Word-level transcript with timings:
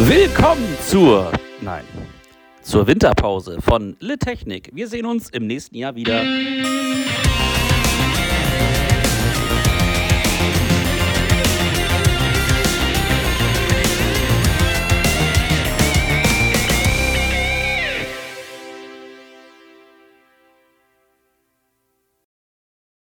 Willkommen 0.00 0.76
zur, 0.86 1.32
nein, 1.60 1.82
zur 2.62 2.86
Winterpause 2.86 3.60
von 3.60 3.96
Le 3.98 4.16
Technik. 4.16 4.70
Wir 4.72 4.86
sehen 4.86 5.04
uns 5.04 5.28
im 5.30 5.48
nächsten 5.48 5.74
Jahr 5.74 5.96
wieder. 5.96 6.22